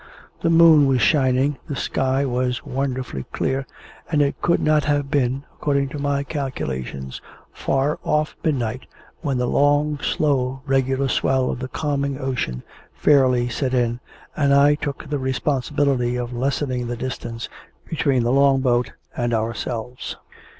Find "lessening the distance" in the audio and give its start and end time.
16.33-17.47